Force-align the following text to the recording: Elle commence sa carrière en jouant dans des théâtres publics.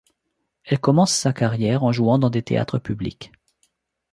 Elle 0.65 0.79
commence 0.79 1.13
sa 1.13 1.31
carrière 1.31 1.83
en 1.83 1.91
jouant 1.91 2.17
dans 2.17 2.31
des 2.31 2.41
théâtres 2.41 2.79
publics. 2.79 3.31